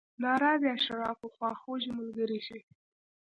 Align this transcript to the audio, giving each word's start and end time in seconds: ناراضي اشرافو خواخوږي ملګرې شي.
ناراضي 0.23 0.67
اشرافو 0.77 1.27
خواخوږي 1.35 1.91
ملګرې 1.99 2.39
شي. 2.47 2.59